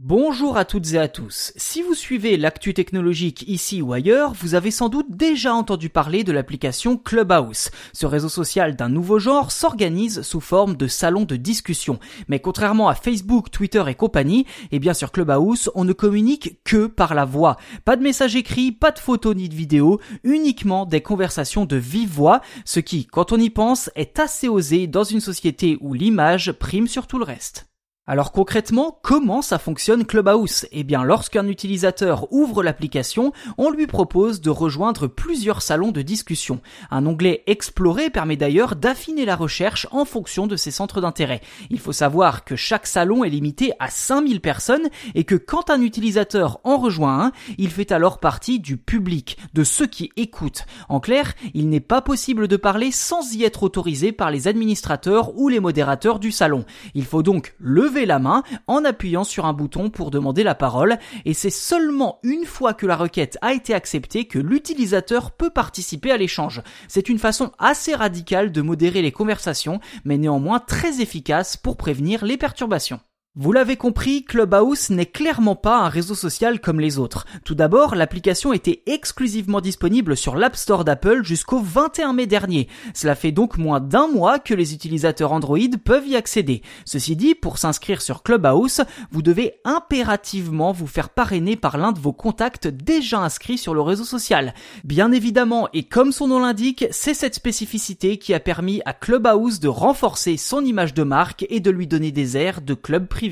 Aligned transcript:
Bonjour 0.00 0.56
à 0.56 0.64
toutes 0.64 0.92
et 0.94 0.98
à 0.98 1.06
tous. 1.06 1.52
Si 1.54 1.80
vous 1.80 1.94
suivez 1.94 2.36
l'actu 2.36 2.74
technologique 2.74 3.44
ici 3.46 3.80
ou 3.80 3.92
ailleurs, 3.92 4.32
vous 4.32 4.56
avez 4.56 4.72
sans 4.72 4.88
doute 4.88 5.06
déjà 5.08 5.54
entendu 5.54 5.88
parler 5.88 6.24
de 6.24 6.32
l'application 6.32 6.96
Clubhouse. 6.96 7.70
Ce 7.92 8.04
réseau 8.04 8.28
social 8.28 8.74
d'un 8.74 8.88
nouveau 8.88 9.20
genre 9.20 9.52
s'organise 9.52 10.22
sous 10.22 10.40
forme 10.40 10.76
de 10.76 10.88
salon 10.88 11.24
de 11.24 11.36
discussion. 11.36 12.00
Mais 12.26 12.40
contrairement 12.40 12.88
à 12.88 12.96
Facebook, 12.96 13.52
Twitter 13.52 13.84
et 13.86 13.94
compagnie, 13.94 14.46
eh 14.72 14.80
bien 14.80 14.94
sur 14.94 15.12
Clubhouse, 15.12 15.70
on 15.76 15.84
ne 15.84 15.92
communique 15.92 16.58
que 16.64 16.86
par 16.86 17.14
la 17.14 17.24
voix. 17.24 17.56
Pas 17.84 17.94
de 17.94 18.02
messages 18.02 18.34
écrits, 18.34 18.72
pas 18.72 18.90
de 18.90 18.98
photos 18.98 19.36
ni 19.36 19.48
de 19.48 19.54
vidéos, 19.54 20.00
uniquement 20.24 20.86
des 20.86 21.02
conversations 21.02 21.66
de 21.66 21.76
vive 21.76 22.10
voix, 22.10 22.40
ce 22.64 22.80
qui, 22.80 23.06
quand 23.06 23.30
on 23.30 23.38
y 23.38 23.48
pense, 23.48 23.90
est 23.94 24.18
assez 24.18 24.48
osé 24.48 24.88
dans 24.88 25.04
une 25.04 25.20
société 25.20 25.78
où 25.80 25.94
l'image 25.94 26.50
prime 26.50 26.88
sur 26.88 27.06
tout 27.06 27.18
le 27.18 27.24
reste. 27.24 27.68
Alors 28.06 28.32
concrètement, 28.32 28.98
comment 29.02 29.40
ça 29.40 29.58
fonctionne 29.58 30.04
Clubhouse? 30.04 30.66
Eh 30.72 30.84
bien, 30.84 31.04
lorsqu'un 31.04 31.48
utilisateur 31.48 32.30
ouvre 32.34 32.62
l'application, 32.62 33.32
on 33.56 33.70
lui 33.70 33.86
propose 33.86 34.42
de 34.42 34.50
rejoindre 34.50 35.06
plusieurs 35.06 35.62
salons 35.62 35.90
de 35.90 36.02
discussion. 36.02 36.60
Un 36.90 37.06
onglet 37.06 37.42
Explorer 37.46 38.10
permet 38.10 38.36
d'ailleurs 38.36 38.76
d'affiner 38.76 39.24
la 39.24 39.36
recherche 39.36 39.86
en 39.90 40.04
fonction 40.04 40.46
de 40.46 40.54
ses 40.54 40.70
centres 40.70 41.00
d'intérêt. 41.00 41.40
Il 41.70 41.80
faut 41.80 41.92
savoir 41.92 42.44
que 42.44 42.56
chaque 42.56 42.86
salon 42.86 43.24
est 43.24 43.30
limité 43.30 43.72
à 43.78 43.88
5000 43.88 44.42
personnes 44.42 44.90
et 45.14 45.24
que 45.24 45.34
quand 45.34 45.70
un 45.70 45.80
utilisateur 45.80 46.60
en 46.62 46.76
rejoint 46.76 47.24
un, 47.24 47.32
il 47.56 47.70
fait 47.70 47.90
alors 47.90 48.20
partie 48.20 48.60
du 48.60 48.76
public, 48.76 49.38
de 49.54 49.64
ceux 49.64 49.86
qui 49.86 50.12
écoutent. 50.16 50.66
En 50.90 51.00
clair, 51.00 51.32
il 51.54 51.70
n'est 51.70 51.80
pas 51.80 52.02
possible 52.02 52.48
de 52.48 52.58
parler 52.58 52.92
sans 52.92 53.34
y 53.34 53.44
être 53.44 53.62
autorisé 53.62 54.12
par 54.12 54.30
les 54.30 54.46
administrateurs 54.46 55.34
ou 55.38 55.48
les 55.48 55.60
modérateurs 55.60 56.18
du 56.18 56.32
salon. 56.32 56.66
Il 56.92 57.06
faut 57.06 57.22
donc 57.22 57.54
lever 57.94 58.06
la 58.06 58.18
main 58.18 58.42
en 58.66 58.84
appuyant 58.84 59.22
sur 59.22 59.46
un 59.46 59.52
bouton 59.52 59.88
pour 59.88 60.10
demander 60.10 60.42
la 60.42 60.56
parole 60.56 60.98
et 61.24 61.32
c'est 61.32 61.50
seulement 61.50 62.18
une 62.24 62.44
fois 62.44 62.74
que 62.74 62.86
la 62.86 62.96
requête 62.96 63.38
a 63.40 63.52
été 63.52 63.72
acceptée 63.72 64.24
que 64.24 64.40
l'utilisateur 64.40 65.30
peut 65.30 65.50
participer 65.50 66.10
à 66.10 66.16
l'échange. 66.16 66.60
C'est 66.88 67.08
une 67.08 67.20
façon 67.20 67.52
assez 67.58 67.94
radicale 67.94 68.50
de 68.50 68.62
modérer 68.62 69.00
les 69.00 69.12
conversations 69.12 69.80
mais 70.04 70.18
néanmoins 70.18 70.58
très 70.58 71.00
efficace 71.00 71.56
pour 71.56 71.76
prévenir 71.76 72.24
les 72.24 72.36
perturbations. 72.36 73.00
Vous 73.36 73.50
l'avez 73.50 73.74
compris, 73.76 74.22
Clubhouse 74.22 74.90
n'est 74.90 75.06
clairement 75.06 75.56
pas 75.56 75.80
un 75.80 75.88
réseau 75.88 76.14
social 76.14 76.60
comme 76.60 76.78
les 76.78 77.00
autres. 77.00 77.26
Tout 77.44 77.56
d'abord, 77.56 77.96
l'application 77.96 78.52
était 78.52 78.84
exclusivement 78.86 79.60
disponible 79.60 80.16
sur 80.16 80.36
l'App 80.36 80.54
Store 80.54 80.84
d'Apple 80.84 81.24
jusqu'au 81.24 81.58
21 81.58 82.12
mai 82.12 82.26
dernier. 82.26 82.68
Cela 82.94 83.16
fait 83.16 83.32
donc 83.32 83.58
moins 83.58 83.80
d'un 83.80 84.06
mois 84.06 84.38
que 84.38 84.54
les 84.54 84.72
utilisateurs 84.72 85.32
Android 85.32 85.58
peuvent 85.84 86.06
y 86.06 86.14
accéder. 86.14 86.62
Ceci 86.84 87.16
dit, 87.16 87.34
pour 87.34 87.58
s'inscrire 87.58 88.02
sur 88.02 88.22
Clubhouse, 88.22 88.82
vous 89.10 89.20
devez 89.20 89.54
impérativement 89.64 90.70
vous 90.70 90.86
faire 90.86 91.08
parrainer 91.08 91.56
par 91.56 91.76
l'un 91.76 91.90
de 91.90 91.98
vos 91.98 92.12
contacts 92.12 92.68
déjà 92.68 93.18
inscrits 93.18 93.58
sur 93.58 93.74
le 93.74 93.80
réseau 93.80 94.04
social. 94.04 94.54
Bien 94.84 95.10
évidemment, 95.10 95.68
et 95.72 95.82
comme 95.82 96.12
son 96.12 96.28
nom 96.28 96.38
l'indique, 96.38 96.86
c'est 96.92 97.14
cette 97.14 97.34
spécificité 97.34 98.16
qui 98.16 98.32
a 98.32 98.38
permis 98.38 98.80
à 98.84 98.92
Clubhouse 98.92 99.58
de 99.58 99.66
renforcer 99.66 100.36
son 100.36 100.64
image 100.64 100.94
de 100.94 101.02
marque 101.02 101.44
et 101.50 101.58
de 101.58 101.72
lui 101.72 101.88
donner 101.88 102.12
des 102.12 102.36
airs 102.36 102.60
de 102.60 102.74
club 102.74 103.08
privé. 103.08 103.23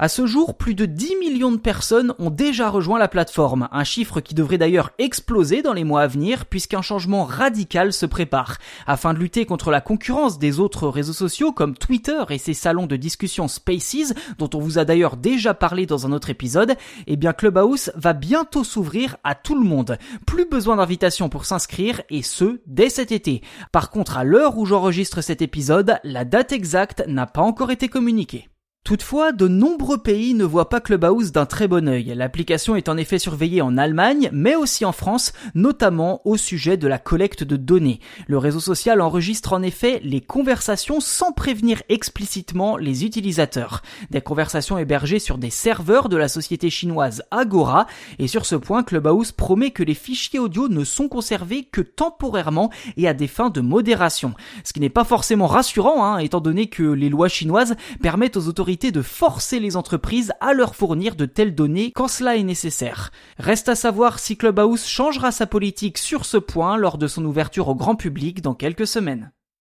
À 0.00 0.08
ce 0.08 0.26
jour, 0.26 0.56
plus 0.56 0.76
de 0.76 0.86
10 0.86 1.16
millions 1.16 1.50
de 1.50 1.56
personnes 1.56 2.14
ont 2.20 2.30
déjà 2.30 2.70
rejoint 2.70 3.00
la 3.00 3.08
plateforme, 3.08 3.68
un 3.72 3.82
chiffre 3.82 4.20
qui 4.20 4.36
devrait 4.36 4.56
d'ailleurs 4.56 4.92
exploser 4.98 5.60
dans 5.60 5.72
les 5.72 5.82
mois 5.82 6.02
à 6.02 6.06
venir 6.06 6.46
puisqu'un 6.46 6.82
changement 6.82 7.24
radical 7.24 7.92
se 7.92 8.06
prépare. 8.06 8.58
Afin 8.86 9.12
de 9.12 9.18
lutter 9.18 9.44
contre 9.44 9.72
la 9.72 9.80
concurrence 9.80 10.38
des 10.38 10.60
autres 10.60 10.86
réseaux 10.86 11.12
sociaux 11.12 11.50
comme 11.50 11.76
Twitter 11.76 12.22
et 12.30 12.38
ses 12.38 12.54
salons 12.54 12.86
de 12.86 12.94
discussion 12.94 13.48
Spaces, 13.48 14.14
dont 14.38 14.48
on 14.54 14.60
vous 14.60 14.78
a 14.78 14.84
d'ailleurs 14.84 15.16
déjà 15.16 15.52
parlé 15.52 15.84
dans 15.84 16.06
un 16.06 16.12
autre 16.12 16.30
épisode, 16.30 16.76
eh 17.08 17.16
bien 17.16 17.32
Clubhouse 17.32 17.90
va 17.96 18.12
bientôt 18.12 18.62
s'ouvrir 18.62 19.16
à 19.24 19.34
tout 19.34 19.60
le 19.60 19.66
monde. 19.66 19.98
Plus 20.28 20.48
besoin 20.48 20.76
d'invitation 20.76 21.28
pour 21.28 21.44
s'inscrire 21.44 22.02
et 22.08 22.22
ce, 22.22 22.60
dès 22.66 22.88
cet 22.88 23.10
été. 23.10 23.42
Par 23.72 23.90
contre, 23.90 24.16
à 24.16 24.22
l'heure 24.22 24.58
où 24.58 24.64
j'enregistre 24.64 25.22
cet 25.22 25.42
épisode, 25.42 25.98
la 26.04 26.24
date 26.24 26.52
exacte 26.52 27.02
n'a 27.08 27.26
pas 27.26 27.42
encore 27.42 27.72
été 27.72 27.88
communiquée. 27.88 28.48
Toutefois, 28.88 29.32
de 29.32 29.48
nombreux 29.48 29.98
pays 29.98 30.32
ne 30.32 30.46
voient 30.46 30.70
pas 30.70 30.80
Clubhouse 30.80 31.30
d'un 31.30 31.44
très 31.44 31.68
bon 31.68 31.90
œil. 31.90 32.14
L'application 32.16 32.74
est 32.74 32.88
en 32.88 32.96
effet 32.96 33.18
surveillée 33.18 33.60
en 33.60 33.76
Allemagne, 33.76 34.30
mais 34.32 34.54
aussi 34.54 34.86
en 34.86 34.92
France, 34.92 35.34
notamment 35.54 36.22
au 36.24 36.38
sujet 36.38 36.78
de 36.78 36.88
la 36.88 36.96
collecte 36.96 37.44
de 37.44 37.58
données. 37.58 38.00
Le 38.28 38.38
réseau 38.38 38.60
social 38.60 39.02
enregistre 39.02 39.52
en 39.52 39.62
effet 39.62 40.00
les 40.02 40.22
conversations 40.22 41.00
sans 41.00 41.32
prévenir 41.32 41.82
explicitement 41.90 42.78
les 42.78 43.04
utilisateurs. 43.04 43.82
Des 44.08 44.22
conversations 44.22 44.78
hébergées 44.78 45.18
sur 45.18 45.36
des 45.36 45.50
serveurs 45.50 46.08
de 46.08 46.16
la 46.16 46.28
société 46.28 46.70
chinoise 46.70 47.22
Agora, 47.30 47.88
et 48.18 48.26
sur 48.26 48.46
ce 48.46 48.56
point, 48.56 48.82
Clubhouse 48.82 49.32
promet 49.32 49.70
que 49.70 49.82
les 49.82 49.92
fichiers 49.92 50.38
audio 50.38 50.66
ne 50.66 50.84
sont 50.84 51.08
conservés 51.08 51.64
que 51.64 51.82
temporairement 51.82 52.70
et 52.96 53.06
à 53.06 53.12
des 53.12 53.28
fins 53.28 53.50
de 53.50 53.60
modération. 53.60 54.32
Ce 54.64 54.72
qui 54.72 54.80
n'est 54.80 54.88
pas 54.88 55.04
forcément 55.04 55.46
rassurant, 55.46 56.06
hein, 56.06 56.16
étant 56.20 56.40
donné 56.40 56.68
que 56.68 56.84
les 56.84 57.10
lois 57.10 57.28
chinoises 57.28 57.76
permettent 58.00 58.38
aux 58.38 58.48
autorités 58.48 58.77
de 58.78 59.02
forcer 59.02 59.60
les 59.60 59.76
entreprises 59.76 60.32
à 60.40 60.54
leur 60.54 60.74
fournir 60.74 61.16
de 61.16 61.26
telles 61.26 61.54
données 61.54 61.90
quand 61.92 62.08
cela 62.08 62.36
est 62.36 62.44
nécessaire. 62.44 63.10
Reste 63.38 63.68
à 63.68 63.74
savoir 63.74 64.18
si 64.18 64.36
Clubhouse 64.36 64.86
changera 64.86 65.32
sa 65.32 65.46
politique 65.46 65.98
sur 65.98 66.24
ce 66.24 66.36
point 66.36 66.76
lors 66.76 66.96
de 66.96 67.08
son 67.08 67.24
ouverture 67.24 67.68
au 67.68 67.74
grand 67.74 67.96
public 67.96 68.40
dans 68.40 68.54
quelques 68.54 68.86
semaines. 68.86 69.32